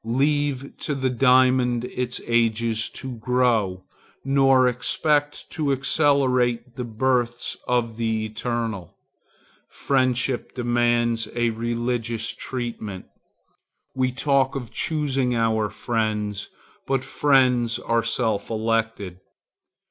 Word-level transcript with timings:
Leave 0.03 0.75
to 0.79 0.95
the 0.95 1.11
diamond 1.11 1.85
its 1.85 2.19
ages 2.25 2.89
to 2.89 3.17
grow, 3.17 3.83
nor 4.25 4.67
expect 4.67 5.47
to 5.51 5.71
accelerate 5.71 6.75
the 6.75 6.83
births 6.83 7.55
of 7.67 7.97
the 7.97 8.25
eternal. 8.25 8.97
Friendship 9.69 10.55
demands 10.55 11.27
a 11.35 11.51
religious 11.51 12.31
treatment. 12.31 13.05
We 13.93 14.11
talk 14.11 14.55
of 14.55 14.71
choosing 14.71 15.35
our 15.35 15.69
friends, 15.69 16.49
but 16.87 17.03
friends 17.03 17.77
are 17.77 18.01
self 18.01 18.49
elected. 18.49 19.19